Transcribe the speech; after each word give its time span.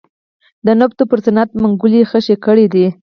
د 0.65 0.67
نفتو 0.79 1.03
پر 1.09 1.19
صنعت 1.25 1.49
منګولې 1.61 2.01
خښې 2.09 2.35
کړې 2.45 2.65
دي. 2.73 2.87